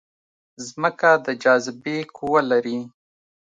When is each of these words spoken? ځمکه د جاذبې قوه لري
ځمکه 0.67 1.09
د 1.25 1.27
جاذبې 1.43 1.97
قوه 2.17 2.41
لري 2.51 2.79